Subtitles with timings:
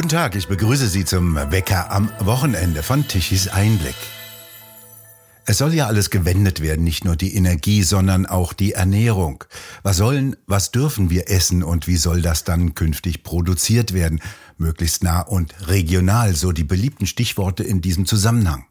[0.00, 3.94] Guten Tag, ich begrüße Sie zum Wecker am Wochenende von Tichys Einblick.
[5.44, 9.44] Es soll ja alles gewendet werden, nicht nur die Energie, sondern auch die Ernährung.
[9.82, 14.22] Was sollen, was dürfen wir essen und wie soll das dann künftig produziert werden?
[14.56, 18.64] Möglichst nah und regional, so die beliebten Stichworte in diesem Zusammenhang.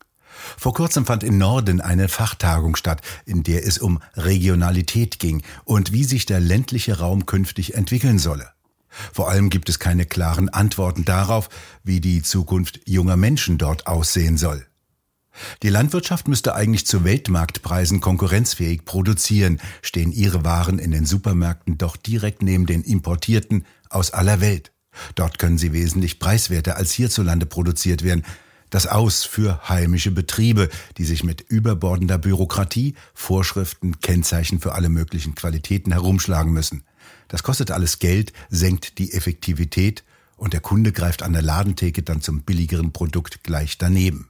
[0.57, 5.93] Vor kurzem fand in Norden eine Fachtagung statt, in der es um Regionalität ging und
[5.93, 8.50] wie sich der ländliche Raum künftig entwickeln solle.
[9.13, 11.49] Vor allem gibt es keine klaren Antworten darauf,
[11.84, 14.65] wie die Zukunft junger Menschen dort aussehen soll.
[15.63, 21.95] Die Landwirtschaft müsste eigentlich zu Weltmarktpreisen konkurrenzfähig produzieren, stehen ihre Waren in den Supermärkten doch
[21.95, 24.71] direkt neben den importierten aus aller Welt.
[25.15, 28.26] Dort können sie wesentlich preiswerter als hierzulande produziert werden.
[28.70, 35.35] Das Aus für heimische Betriebe, die sich mit überbordender Bürokratie, Vorschriften, Kennzeichen für alle möglichen
[35.35, 36.84] Qualitäten herumschlagen müssen.
[37.27, 40.04] Das kostet alles Geld, senkt die Effektivität
[40.38, 44.29] und der Kunde greift an der Ladentheke dann zum billigeren Produkt gleich daneben.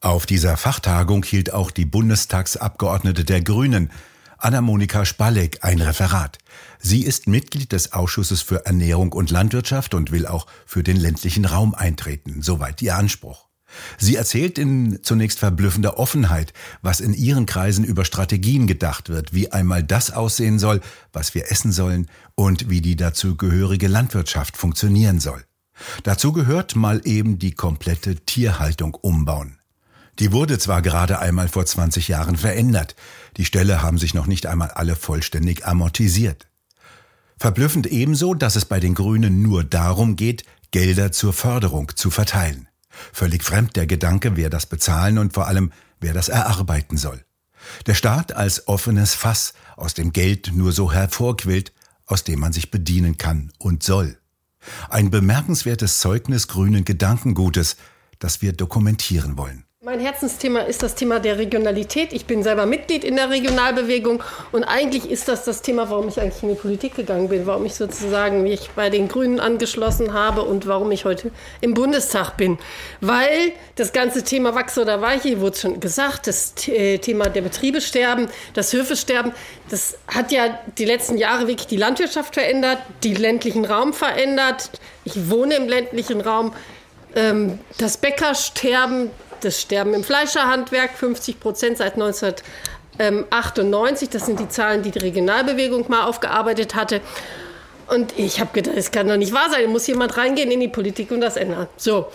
[0.00, 3.90] Auf dieser Fachtagung hielt auch die Bundestagsabgeordnete der Grünen,
[4.36, 6.38] Anna-Monika Spalek, ein Referat.
[6.80, 11.44] Sie ist Mitglied des Ausschusses für Ernährung und Landwirtschaft und will auch für den ländlichen
[11.44, 13.46] Raum eintreten, soweit ihr Anspruch.
[13.98, 19.52] Sie erzählt in zunächst verblüffender Offenheit, was in ihren Kreisen über Strategien gedacht wird, wie
[19.52, 20.80] einmal das aussehen soll,
[21.12, 25.44] was wir essen sollen und wie die dazu gehörige Landwirtschaft funktionieren soll.
[26.02, 29.58] Dazu gehört mal eben die komplette Tierhaltung umbauen.
[30.18, 32.94] Die wurde zwar gerade einmal vor 20 Jahren verändert,
[33.38, 36.48] die Ställe haben sich noch nicht einmal alle vollständig amortisiert.
[37.38, 42.68] Verblüffend ebenso, dass es bei den Grünen nur darum geht, Gelder zur Förderung zu verteilen.
[43.12, 47.24] Völlig fremd der Gedanke, wer das bezahlen und vor allem, wer das erarbeiten soll.
[47.86, 51.72] Der Staat als offenes Fass, aus dem Geld nur so hervorquillt,
[52.06, 54.18] aus dem man sich bedienen kann und soll.
[54.88, 57.76] Ein bemerkenswertes Zeugnis grünen Gedankengutes,
[58.18, 59.64] das wir dokumentieren wollen.
[59.84, 62.12] Mein Herzensthema ist das Thema der Regionalität.
[62.12, 64.22] Ich bin selber Mitglied in der Regionalbewegung
[64.52, 67.66] und eigentlich ist das das Thema, warum ich eigentlich in die Politik gegangen bin, warum
[67.66, 72.58] ich sozusagen mich bei den Grünen angeschlossen habe und warum ich heute im Bundestag bin.
[73.00, 77.80] Weil das ganze Thema Wachs oder Weiche, wurde schon gesagt, das äh, Thema der Betriebe
[77.80, 79.32] sterben, das Höfe sterben,
[79.68, 84.70] das hat ja die letzten Jahre wirklich die Landwirtschaft verändert, die ländlichen Raum verändert.
[85.02, 86.52] Ich wohne im ländlichen Raum.
[87.16, 89.10] Ähm, das Bäckersterben
[89.44, 94.10] das Sterben im Fleischerhandwerk, 50 Prozent seit 1998.
[94.10, 97.00] Das sind die Zahlen, die die Regionalbewegung mal aufgearbeitet hatte.
[97.88, 99.62] Und ich habe gedacht, das kann doch nicht wahr sein.
[99.64, 101.68] Da muss jemand reingehen in die Politik und das ändern.
[101.76, 102.06] So,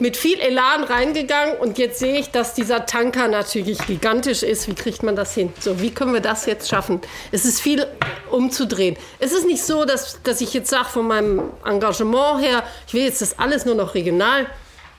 [0.00, 4.68] mit viel Elan reingegangen und jetzt sehe ich, dass dieser Tanker natürlich gigantisch ist.
[4.68, 5.52] Wie kriegt man das hin?
[5.60, 7.00] So, wie können wir das jetzt schaffen?
[7.32, 7.86] Es ist viel
[8.30, 8.96] umzudrehen.
[9.18, 13.02] Es ist nicht so, dass, dass ich jetzt sage, von meinem Engagement her, ich will
[13.02, 14.46] jetzt das alles nur noch regional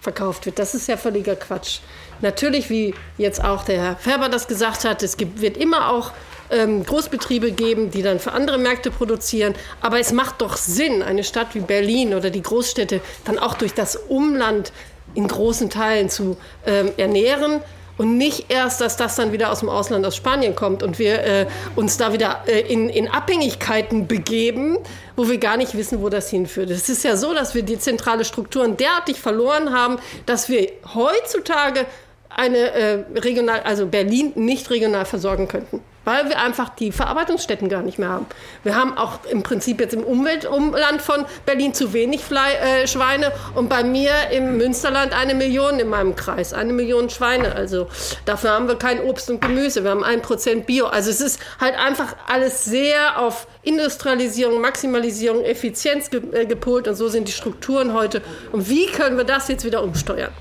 [0.01, 0.59] verkauft wird.
[0.59, 1.79] Das ist ja völliger Quatsch.
[2.22, 6.12] Natürlich, wie jetzt auch der Herr Färber das gesagt hat, es gibt, wird immer auch
[6.50, 9.53] ähm, Großbetriebe geben, die dann für andere Märkte produzieren.
[9.79, 13.73] Aber es macht doch Sinn, eine Stadt wie Berlin oder die Großstädte dann auch durch
[13.73, 14.73] das Umland
[15.13, 17.61] in großen Teilen zu ähm, ernähren
[17.97, 21.24] und nicht erst, dass das dann wieder aus dem Ausland, aus Spanien kommt und wir
[21.24, 24.78] äh, uns da wieder äh, in, in Abhängigkeiten begeben,
[25.16, 26.69] wo wir gar nicht wissen, wo das hinführt.
[26.69, 31.85] Es ist ja so, dass wir dezentrale Strukturen derartig verloren haben, dass wir heutzutage
[32.29, 37.81] eine äh, regional, also Berlin nicht regional versorgen könnten weil wir einfach die Verarbeitungsstätten gar
[37.81, 38.25] nicht mehr haben.
[38.63, 43.31] Wir haben auch im Prinzip jetzt im Umweltumland von Berlin zu wenig Fle äh, Schweine
[43.56, 47.56] und bei mir im Münsterland eine Million in meinem Kreis, eine Million Schweine.
[47.56, 47.88] Also
[48.25, 50.88] dafür haben wir kein Obst und Gemüse, wir haben ein Prozent Bio.
[50.88, 56.95] Also es ist halt einfach alles sehr auf Industrialisierung, Maximalisierung, Effizienz ge äh, gepolt und
[56.95, 58.22] so sind die Strukturen heute.
[58.51, 60.31] Und wie können wir das jetzt wieder umsteuern?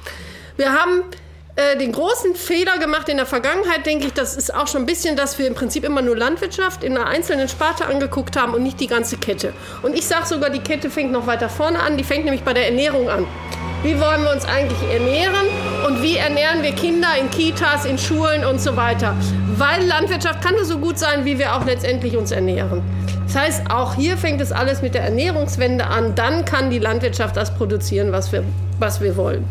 [0.56, 1.04] Wir haben
[1.56, 4.86] äh, den großen Fehler gemacht in der Vergangenheit, denke ich, das ist auch schon ein
[4.86, 8.62] bisschen, dass wir im Prinzip immer nur Landwirtschaft in einer einzelnen Sparte angeguckt haben und
[8.62, 9.52] nicht die ganze Kette.
[9.82, 12.52] Und ich sage sogar, die Kette fängt noch weiter vorne an, die fängt nämlich bei
[12.52, 13.26] der Ernährung an.
[13.82, 15.46] Wie wollen wir uns eigentlich ernähren
[15.86, 19.16] und wie ernähren wir Kinder in Kitas, in Schulen und so weiter?
[19.56, 22.82] Weil Landwirtschaft kann nur so gut sein, wie wir auch letztendlich uns ernähren.
[23.26, 26.14] Das heißt, auch hier fängt es alles mit der Ernährungswende an.
[26.14, 28.44] Dann kann die Landwirtschaft das produzieren, was wir,
[28.78, 29.48] was wir wollen.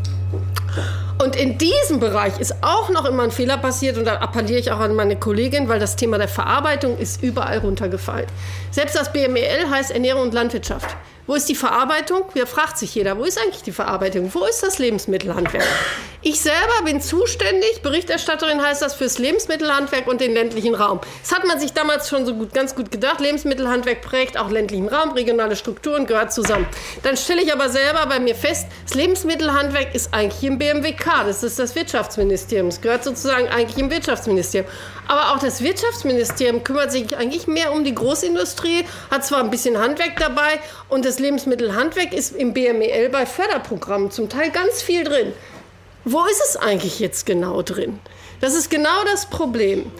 [1.29, 4.71] Und in diesem Bereich ist auch noch immer ein Fehler passiert und da appelliere ich
[4.71, 8.25] auch an meine Kollegin, weil das Thema der Verarbeitung ist überall runtergefallen.
[8.71, 10.97] Selbst das BMEL heißt Ernährung und Landwirtschaft.
[11.27, 12.23] Wo ist die Verarbeitung?
[12.33, 14.33] Ja, fragt sich jeder, wo ist eigentlich die Verarbeitung?
[14.33, 15.67] Wo ist das Lebensmittelhandwerk?
[16.21, 20.99] Ich selber bin zuständig, Berichterstatterin heißt das, fürs Lebensmittelhandwerk und den ländlichen Raum.
[21.21, 23.21] Das hat man sich damals schon so gut, ganz gut gedacht.
[23.21, 26.67] Lebensmittelhandwerk prägt auch ländlichen Raum, regionale Strukturen gehört zusammen.
[27.03, 31.41] Dann stelle ich aber selber bei mir fest, das Lebensmittelhandwerk ist eigentlich im BMWK, das
[31.41, 32.67] ist das Wirtschaftsministerium.
[32.67, 34.69] Es gehört sozusagen eigentlich im Wirtschaftsministerium.
[35.07, 39.77] Aber auch das Wirtschaftsministerium kümmert sich eigentlich mehr um die Großindustrie, hat zwar ein bisschen
[39.77, 45.31] Handwerk dabei und das Lebensmittelhandwerk ist im BMEL bei Förderprogrammen zum Teil ganz viel drin.
[46.05, 47.99] Wo ist es eigentlich jetzt genau drin?
[48.39, 49.91] Das ist genau das Problem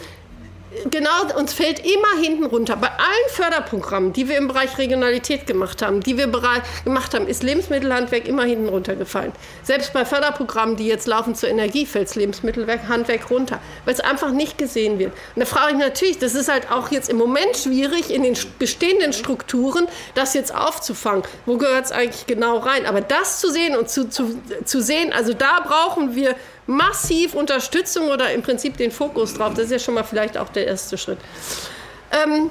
[0.90, 2.76] genau, uns fällt immer hinten runter.
[2.76, 6.26] Bei allen Förderprogrammen, die wir im Bereich Regionalität gemacht haben, die wir
[6.84, 9.32] gemacht haben, ist Lebensmittelhandwerk immer hinten runtergefallen.
[9.62, 14.30] Selbst bei Förderprogrammen, die jetzt laufen zur Energie, fällt das Lebensmittelhandwerk runter, weil es einfach
[14.30, 15.12] nicht gesehen wird.
[15.34, 18.36] Und da frage ich natürlich, das ist halt auch jetzt im Moment schwierig, in den
[18.58, 21.24] bestehenden Strukturen das jetzt aufzufangen.
[21.46, 22.86] Wo gehört es eigentlich genau rein?
[22.86, 26.36] Aber das zu sehen und zu, zu, zu sehen, also da brauchen wir
[26.70, 29.54] massiv Unterstützung oder im Prinzip den Fokus drauf.
[29.54, 31.18] Das ist ja schon mal vielleicht auch der erste Schritt.
[32.12, 32.50] Ähm,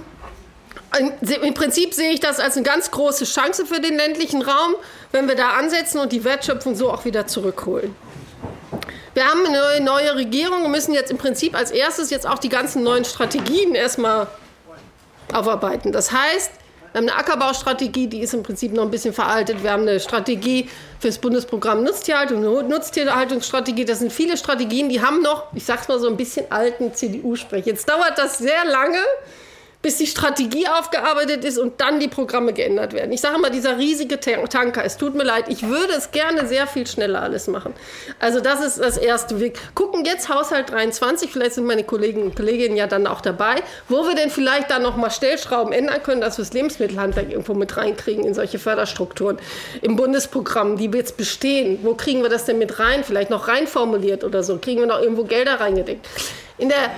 [1.42, 4.76] im Prinzip sehe ich das als eine ganz große Chance für den ländlichen Raum,
[5.12, 7.96] wenn wir da ansetzen und die Wertschöpfung so auch wieder zurückholen.
[9.14, 12.50] Wir haben eine neue Regierung und müssen jetzt im Prinzip als erstes jetzt auch die
[12.50, 14.28] ganzen neuen Strategien erstmal
[15.34, 15.92] aufarbeiten.
[15.92, 16.52] Das heißt,
[16.92, 19.62] wir haben eine Ackerbaustrategie, die ist im Prinzip noch ein bisschen veraltet.
[19.64, 20.70] Wir haben eine Strategie
[21.00, 23.86] für das Bundesprogramm Nutztierhaltung, eine Nutztierhaltungsstrategie.
[23.86, 27.66] Das sind viele Strategien, die haben noch, ich sag's mal so, ein bisschen alten CDU-Sprech.
[27.66, 28.98] Jetzt dauert das sehr lange,
[29.82, 33.14] bis die Strategie aufgearbeitet ist und dann die Programme geändert werden.
[33.14, 36.68] Ich sage mal, dieser riesige Tanker, es tut mir leid, ich würde es gerne sehr
[36.68, 37.74] viel schneller alles machen.
[38.20, 39.40] Also das ist das Erste.
[39.40, 43.64] Wir gucken jetzt Haushalt 23, vielleicht sind meine Kollegen und Kolleginnen ja dann auch dabei,
[43.88, 47.78] wo wir denn vielleicht dann nochmal Stellschrauben ändern können, dass wir das Lebensmittelhandwerk irgendwo mit
[47.78, 49.38] reinkriegen in solche Förderstrukturen
[49.82, 51.80] im Bundesprogramm, die jetzt bestehen.
[51.84, 53.06] Wo kriegen wir das denn mit rein?
[53.06, 54.58] Vielleicht noch reinformuliert oder so.
[54.58, 56.06] Kriegen wir noch irgendwo Gelder reingedeckt?
[56.60, 56.92] In der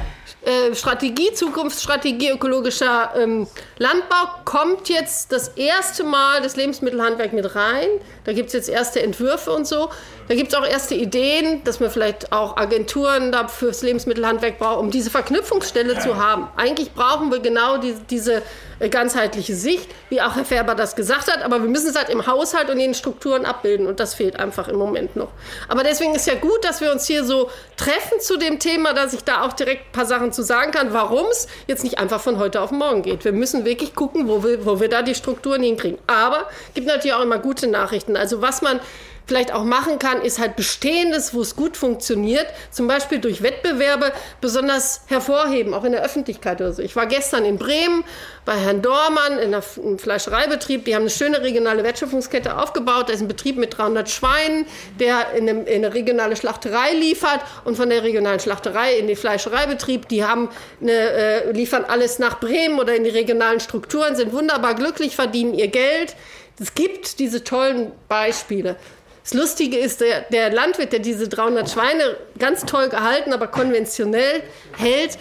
[0.43, 3.47] äh, Strategie, Zukunftsstrategie ökologischer ähm,
[3.77, 7.87] Landbau kommt jetzt das erste Mal das Lebensmittelhandwerk mit rein.
[8.23, 9.89] Da gibt es jetzt erste Entwürfe und so.
[10.27, 14.79] Da gibt es auch erste Ideen, dass man vielleicht auch Agenturen da fürs Lebensmittelhandwerk braucht,
[14.79, 16.47] um diese Verknüpfungsstelle zu haben.
[16.55, 18.41] Eigentlich brauchen wir genau die, diese
[18.89, 22.25] ganzheitliche Sicht, wie auch Herr Färber das gesagt hat, aber wir müssen es halt im
[22.27, 25.29] Haushalt und in den Strukturen abbilden und das fehlt einfach im Moment noch.
[25.67, 29.13] Aber deswegen ist ja gut, dass wir uns hier so treffen zu dem Thema, dass
[29.13, 32.21] ich da auch direkt ein paar Sachen zu sagen kann, warum es jetzt nicht einfach
[32.21, 33.25] von heute auf morgen geht.
[33.25, 35.99] Wir müssen wirklich gucken, wo wir, wo wir da die Strukturen hinkriegen.
[36.07, 38.17] Aber es gibt natürlich auch immer gute Nachrichten.
[38.17, 38.79] Also was man
[39.27, 44.11] vielleicht auch machen kann, ist halt Bestehendes, wo es gut funktioniert, zum Beispiel durch Wettbewerbe
[44.41, 46.81] besonders hervorheben, auch in der Öffentlichkeit oder so.
[46.81, 48.03] Ich war gestern in Bremen
[48.43, 50.85] bei Herrn Dormann in einem Fleischereibetrieb.
[50.85, 53.09] Die haben eine schöne regionale Wertschöpfungskette aufgebaut.
[53.09, 54.65] Da ist ein Betrieb mit 300 Schweinen,
[54.99, 59.15] der in eine, in eine regionale Schlachterei liefert und von der regionalen Schlachterei in den
[59.15, 60.07] Fleischereibetrieb.
[60.09, 60.49] Die haben
[60.81, 65.53] eine, äh, liefern alles nach Bremen oder in die regionalen Strukturen, sind wunderbar glücklich, verdienen
[65.53, 66.15] ihr Geld.
[66.59, 68.75] Es gibt diese tollen Beispiele.
[69.23, 74.43] Das Lustige ist, der, der Landwirt, der diese 300 Schweine ganz toll gehalten, aber konventionell
[74.77, 75.17] hält,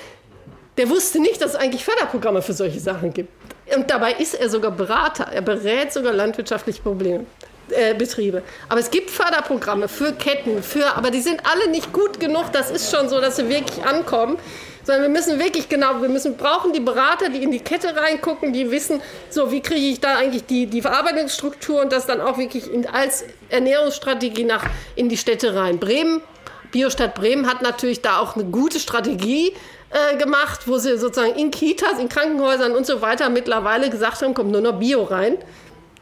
[0.79, 3.31] der wusste nicht, dass es eigentlich Förderprogramme für solche Sachen gibt.
[3.75, 5.29] Und dabei ist er sogar Berater.
[5.33, 7.27] Er berät sogar landwirtschaftliche Probleme.
[7.71, 8.43] Äh, Betriebe.
[8.69, 12.47] Aber es gibt Förderprogramme für Ketten, für, aber die sind alle nicht gut genug.
[12.53, 14.39] Das ist schon so, dass sie wirklich ankommen
[14.91, 18.53] sondern wir müssen wirklich genau, wir müssen brauchen die Berater, die in die Kette reingucken,
[18.53, 22.39] die wissen, so wie kriege ich da eigentlich die, die Verarbeitungsstruktur und das dann auch
[22.39, 24.65] wirklich in, als Ernährungsstrategie nach
[24.97, 25.79] in die Städte rein.
[25.79, 26.23] Bremen,
[26.73, 29.53] Biostadt Bremen hat natürlich da auch eine gute Strategie
[29.91, 34.35] äh, gemacht, wo sie sozusagen in Kitas, in Krankenhäusern und so weiter mittlerweile gesagt haben,
[34.35, 35.37] kommt nur noch Bio rein.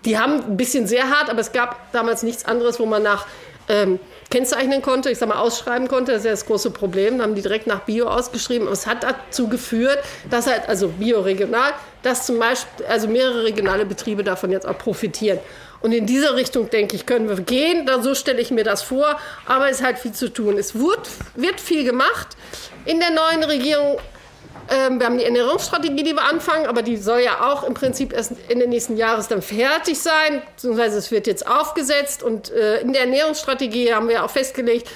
[0.07, 3.26] Die haben ein bisschen sehr hart, aber es gab damals nichts anderes, wo man nach
[3.68, 3.98] ähm,
[4.30, 7.18] kennzeichnen konnte, ich sag mal ausschreiben konnte, das ist ja das große Problem.
[7.18, 8.66] Da haben die direkt nach Bio ausgeschrieben.
[8.66, 9.98] Und es hat dazu geführt,
[10.30, 11.72] dass halt, also Bio-regional,
[12.02, 15.38] dass zum Beispiel, also mehrere regionale Betriebe davon jetzt auch profitieren.
[15.80, 17.87] Und in diese Richtung, denke ich, können wir gehen.
[17.87, 19.18] Da, so stelle ich mir das vor.
[19.46, 20.58] Aber es ist halt viel zu tun.
[20.58, 22.37] Es wird, wird viel gemacht.
[22.84, 23.98] In der neuen Regierung
[24.70, 28.12] ähm, wir haben die Ernährungsstrategie, die wir anfangen, aber die soll ja auch im Prinzip
[28.12, 32.22] erst Ende nächsten Jahres dann fertig sein, beziehungsweise es wird jetzt aufgesetzt.
[32.22, 34.88] Und äh, in der Ernährungsstrategie haben wir auch festgelegt,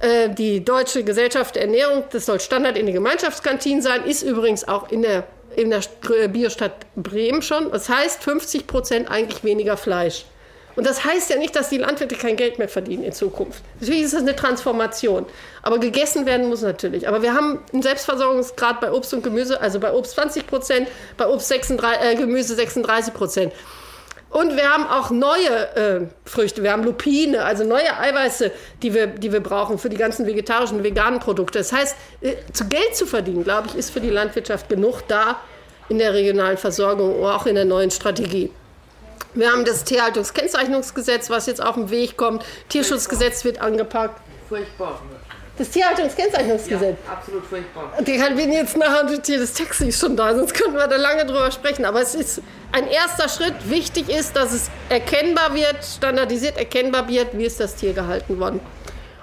[0.00, 4.66] äh, die Deutsche Gesellschaft der Ernährung, das soll Standard in den Gemeinschaftskantinen sein, ist übrigens
[4.66, 5.24] auch in der,
[5.54, 5.82] in der
[6.28, 7.70] Biostadt Bremen schon.
[7.70, 10.24] Das heißt 50 Prozent eigentlich weniger Fleisch.
[10.76, 13.62] Und das heißt ja nicht, dass die Landwirte kein Geld mehr verdienen in Zukunft.
[13.80, 15.26] Natürlich ist das eine Transformation.
[15.62, 17.08] Aber gegessen werden muss natürlich.
[17.08, 21.26] Aber wir haben einen Selbstversorgungsgrad bei Obst und Gemüse, also bei Obst 20 Prozent, bei
[21.28, 23.52] Obst 36, äh, Gemüse 36 Prozent.
[24.30, 26.62] Und wir haben auch neue äh, Früchte.
[26.62, 30.84] Wir haben Lupine, also neue Eiweiße, die wir, die wir brauchen für die ganzen vegetarischen,
[30.84, 31.58] veganen Produkte.
[31.58, 35.40] Das heißt, äh, zu Geld zu verdienen, glaube ich, ist für die Landwirtschaft genug da
[35.88, 38.52] in der regionalen Versorgung oder auch in der neuen Strategie.
[39.34, 42.44] Wir haben das Tierhaltungskennzeichnungsgesetz, was jetzt auf den Weg kommt.
[42.68, 44.20] Tierschutzgesetz wird angepackt.
[44.48, 45.00] Furchtbar.
[45.56, 46.96] Das Tierhaltungskennzeichnungsgesetz.
[47.06, 47.92] Ja, absolut furchtbar.
[48.00, 50.96] Die kann wir jetzt nachher das Tier des Taxis schon da, sonst könnten wir da
[50.96, 51.84] lange drüber sprechen.
[51.84, 52.40] Aber es ist
[52.72, 53.54] ein erster Schritt.
[53.68, 58.60] Wichtig ist, dass es erkennbar wird, standardisiert erkennbar wird, wie ist das Tier gehalten worden.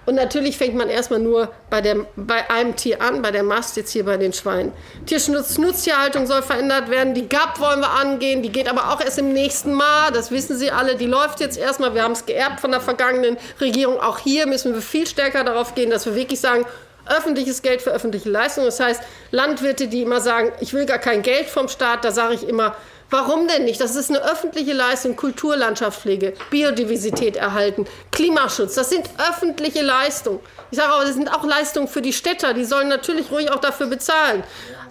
[0.08, 3.76] Und natürlich fängt man erstmal nur bei, der, bei einem Tier an, bei der Mast,
[3.76, 4.72] jetzt hier bei den Schweinen.
[5.06, 7.14] Tierschutz-Nutztierhaltung soll verändert werden.
[7.14, 10.14] Die GAP wollen wir angehen, die geht aber auch erst im nächsten Mal.
[10.14, 11.94] Das wissen Sie alle, die läuft jetzt erstmal.
[11.94, 14.00] Wir haben es geerbt von der vergangenen Regierung.
[14.00, 16.66] Auch hier müssen wir viel stärker darauf gehen, dass wir wirklich sagen,
[17.10, 18.68] öffentliches Geld für öffentliche Leistungen.
[18.68, 22.36] Das heißt, Landwirte, die immer sagen, ich will gar kein Geld vom Staat, da sage
[22.36, 22.78] ich immer,
[23.10, 23.80] Warum denn nicht?
[23.80, 28.76] Das ist eine öffentliche Leistung, Kulturlandschaftspflege, Biodiversität erhalten, Klimaschutz.
[28.76, 30.40] Das sind öffentliche Leistungen.
[30.72, 32.54] Ich sage aber, das sind auch Leistungen für die Städter.
[32.54, 34.44] Die sollen natürlich ruhig auch dafür bezahlen.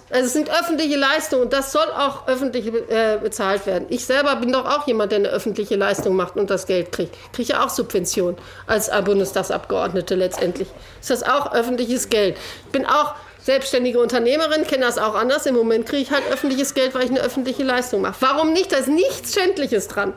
[0.08, 3.86] Also es sind öffentliche Leistungen und das soll auch öffentlich äh, bezahlt werden.
[3.88, 7.14] Ich selber bin doch auch jemand, der eine öffentliche Leistung macht und das Geld kriegt.
[7.32, 8.36] Kriege ja auch Subventionen
[8.68, 10.68] als Bundestagsabgeordnete letztendlich.
[11.00, 12.36] Ist das auch öffentliches Geld?
[12.66, 13.14] Ich bin auch
[13.46, 15.46] selbstständige Unternehmerin, kenne das auch anders.
[15.46, 18.16] Im Moment kriege ich halt öffentliches Geld, weil ich eine öffentliche Leistung mache.
[18.18, 18.72] Warum nicht?
[18.72, 20.14] Da ist nichts Schändliches dran.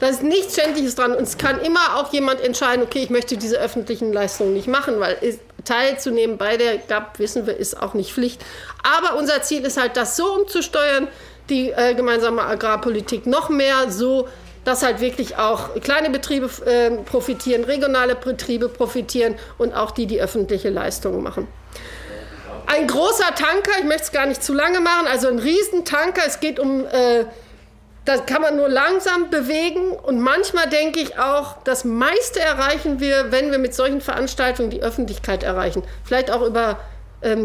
[0.00, 1.14] Da ist nichts Schändliches dran.
[1.14, 5.00] Und es kann immer auch jemand entscheiden, okay, ich möchte diese öffentlichen Leistungen nicht machen,
[5.00, 5.16] weil
[5.64, 8.44] teilzunehmen bei der GAP, wissen wir, ist auch nicht Pflicht.
[8.82, 11.08] Aber unser Ziel ist halt, das so umzusteuern,
[11.48, 14.28] die äh, gemeinsame Agrarpolitik noch mehr so,
[14.64, 20.20] dass halt wirklich auch kleine Betriebe äh, profitieren, regionale Betriebe profitieren und auch die, die
[20.20, 21.48] öffentliche Leistungen machen.
[22.70, 26.20] Ein großer Tanker, ich möchte es gar nicht zu lange machen, also ein Riesentanker.
[26.26, 27.24] Es geht um, äh,
[28.04, 29.92] das kann man nur langsam bewegen.
[29.92, 34.82] Und manchmal denke ich auch, das meiste erreichen wir, wenn wir mit solchen Veranstaltungen die
[34.82, 35.82] Öffentlichkeit erreichen.
[36.04, 36.78] Vielleicht auch über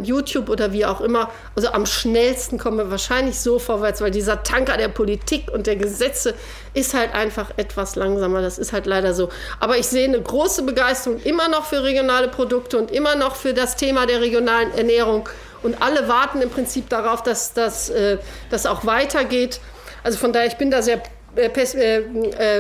[0.03, 1.31] YouTube oder wie auch immer.
[1.55, 5.75] Also am schnellsten kommen wir wahrscheinlich so vorwärts, weil dieser Tanker der Politik und der
[5.75, 6.35] Gesetze
[6.73, 8.41] ist halt einfach etwas langsamer.
[8.41, 9.29] Das ist halt leider so.
[9.59, 13.53] Aber ich sehe eine große Begeisterung immer noch für regionale Produkte und immer noch für
[13.53, 15.27] das Thema der regionalen Ernährung.
[15.63, 18.17] Und alle warten im Prinzip darauf, dass das äh,
[18.65, 19.59] auch weitergeht.
[20.03, 21.01] Also von daher, ich bin da sehr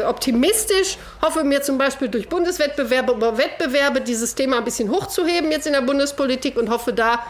[0.07, 5.67] optimistisch, hoffe mir zum Beispiel durch Bundeswettbewerbe über Wettbewerbe dieses Thema ein bisschen hochzuheben jetzt
[5.67, 7.23] in der Bundespolitik und hoffe da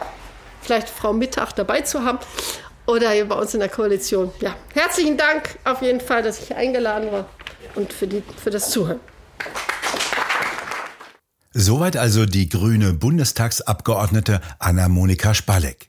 [0.62, 2.18] vielleicht Frau Mittag dabei zu haben
[2.86, 4.32] oder hier bei uns in der Koalition.
[4.40, 7.26] Ja, herzlichen Dank auf jeden Fall, dass ich eingeladen war
[7.74, 9.00] und für, die, für das Zuhören.
[11.52, 15.88] Soweit also die grüne Bundestagsabgeordnete Anna-Monika Spalek.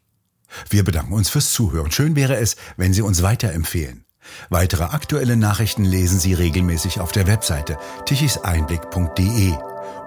[0.69, 1.91] Wir bedanken uns fürs Zuhören.
[1.91, 4.04] Schön wäre es, wenn Sie uns weiterempfehlen.
[4.50, 9.53] Weitere aktuelle Nachrichten lesen Sie regelmäßig auf der Webseite tichiseinblick.de.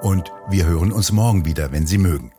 [0.00, 2.32] Und wir hören uns morgen wieder, wenn Sie mögen.